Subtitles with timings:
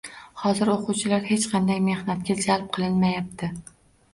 [0.43, 3.53] Hozir o‘quvchilar hech qanday mehnatga jalb qilinmayapti.